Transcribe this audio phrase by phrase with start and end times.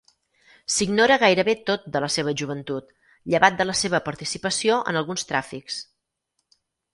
[0.75, 2.87] S'ignora gairebé tot de la seva joventut,
[3.35, 5.79] llevat de la seva participació en alguns tràfics.